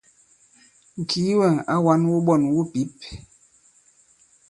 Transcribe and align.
Ŋ̀kìi 0.99 1.33
wɛ̂ŋ 1.39 1.55
à 1.73 1.75
wa᷇n 1.85 2.01
wuɓɔn 2.11 2.41
wu 2.53 2.61
pǐp. 2.71 2.91